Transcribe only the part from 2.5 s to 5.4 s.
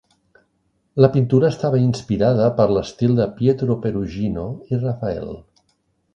per l'estil de Pietro Perugino i Rafael.